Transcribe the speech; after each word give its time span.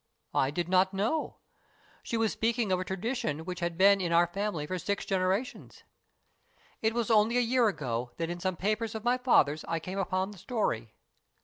I 0.33 0.49
did 0.49 0.67
not 0.67 0.95
know. 0.95 1.37
She 2.01 2.17
was 2.17 2.31
speaking 2.33 2.71
of 2.71 2.79
a 2.79 2.83
tradition 2.83 3.45
which 3.45 3.59
had 3.59 3.77
been 3.77 4.01
in 4.01 4.11
our 4.11 4.25
family 4.25 4.65
for 4.65 4.79
six 4.79 5.05
generations. 5.05 5.83
It 6.81 6.95
was 6.95 7.11
only 7.11 7.37
a 7.37 7.41
year 7.41 7.67
ago 7.67 8.09
that 8.17 8.31
in 8.31 8.39
some 8.39 8.55
papers 8.57 8.95
of 8.95 9.03
my 9.03 9.19
father's 9.19 9.63
I 9.65 9.79
came 9.79 9.99
upon 9.99 10.31
the 10.31 10.39
story. 10.39 10.95